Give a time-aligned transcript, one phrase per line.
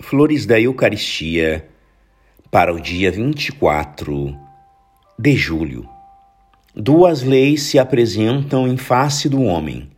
[0.00, 1.68] Flores da Eucaristia
[2.52, 4.38] para o dia 24
[5.18, 5.88] de julho.
[6.72, 9.90] Duas leis se apresentam em face do homem: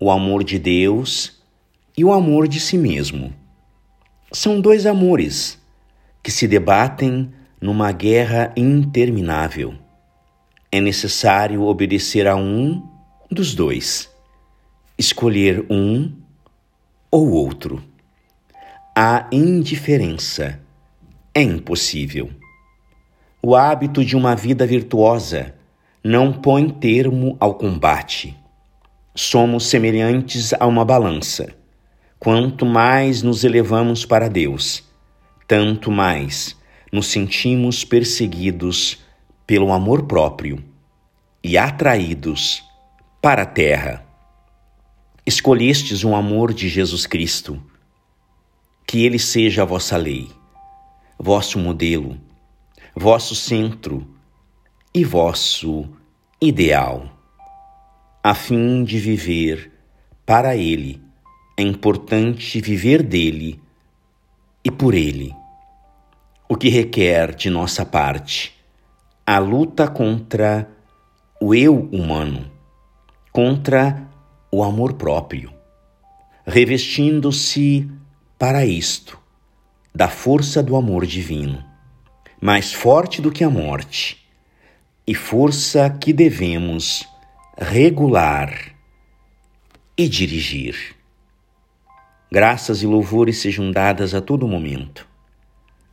[0.00, 1.40] o amor de Deus
[1.96, 3.32] e o amor de si mesmo.
[4.32, 5.62] São dois amores
[6.24, 9.74] que se debatem numa guerra interminável.
[10.72, 12.82] É necessário obedecer a um
[13.30, 14.10] dos dois,
[14.98, 16.12] escolher um
[17.12, 17.89] ou outro
[18.94, 20.60] a indiferença
[21.32, 22.28] é impossível.
[23.40, 25.54] O hábito de uma vida virtuosa
[26.02, 28.36] não põe termo ao combate.
[29.14, 31.54] Somos semelhantes a uma balança.
[32.18, 34.82] Quanto mais nos elevamos para Deus,
[35.46, 36.56] tanto mais
[36.92, 38.98] nos sentimos perseguidos
[39.46, 40.62] pelo amor próprio
[41.42, 42.62] e atraídos
[43.22, 44.04] para a terra.
[45.24, 47.69] Escolhestes um amor de Jesus Cristo
[48.90, 50.28] que ele seja a vossa lei,
[51.16, 52.18] vosso modelo,
[52.92, 54.04] vosso centro
[54.92, 55.88] e vosso
[56.42, 57.08] ideal.
[58.20, 59.70] A fim de viver
[60.26, 61.00] para ele,
[61.56, 63.60] é importante viver dele
[64.64, 65.32] e por ele.
[66.48, 68.60] O que requer de nossa parte
[69.24, 70.68] a luta contra
[71.40, 72.50] o eu humano,
[73.30, 74.10] contra
[74.50, 75.54] o amor próprio,
[76.44, 77.88] revestindo-se
[78.40, 79.18] para isto,
[79.94, 81.62] da força do amor divino,
[82.40, 84.26] mais forte do que a morte,
[85.06, 87.06] e força que devemos
[87.58, 88.74] regular
[89.94, 90.96] e dirigir.
[92.32, 95.06] Graças e louvores sejam dadas a todo momento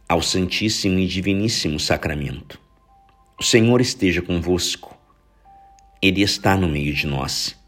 [0.08, 2.61] ao Santíssimo e Diviníssimo Sacramento.
[3.38, 4.98] O Senhor esteja convosco,
[6.02, 7.59] Ele está no meio de nós.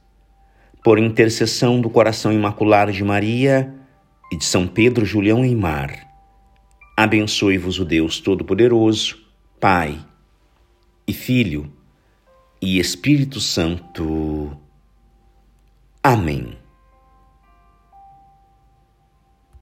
[0.82, 3.76] Por intercessão do coração imaculado de Maria,
[4.32, 6.08] e de São Pedro Julião Eimar.
[6.96, 9.18] Abençoe-vos o Deus Todo-Poderoso,
[9.60, 9.98] Pai
[11.08, 11.72] e Filho
[12.62, 14.58] e Espírito Santo.
[16.04, 16.58] Amém.